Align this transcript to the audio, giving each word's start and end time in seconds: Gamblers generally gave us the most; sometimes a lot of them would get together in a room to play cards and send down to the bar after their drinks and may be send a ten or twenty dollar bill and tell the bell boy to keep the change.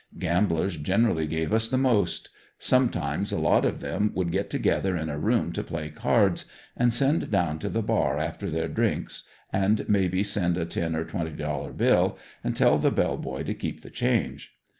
Gamblers 0.17 0.77
generally 0.77 1.27
gave 1.27 1.53
us 1.53 1.67
the 1.67 1.77
most; 1.77 2.31
sometimes 2.57 3.31
a 3.31 3.37
lot 3.37 3.65
of 3.65 3.81
them 3.81 4.11
would 4.15 4.31
get 4.31 4.49
together 4.49 4.97
in 4.97 5.09
a 5.09 5.19
room 5.19 5.51
to 5.53 5.63
play 5.63 5.91
cards 5.91 6.45
and 6.75 6.91
send 6.91 7.29
down 7.29 7.59
to 7.59 7.69
the 7.69 7.83
bar 7.83 8.17
after 8.17 8.49
their 8.49 8.67
drinks 8.67 9.25
and 9.53 9.87
may 9.87 10.07
be 10.07 10.23
send 10.23 10.57
a 10.57 10.65
ten 10.65 10.95
or 10.95 11.03
twenty 11.05 11.29
dollar 11.33 11.71
bill 11.71 12.17
and 12.43 12.55
tell 12.55 12.79
the 12.79 12.89
bell 12.89 13.15
boy 13.15 13.43
to 13.43 13.53
keep 13.53 13.83
the 13.83 13.91
change. 13.91 14.55